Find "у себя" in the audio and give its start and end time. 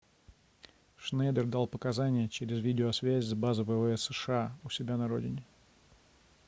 4.63-4.97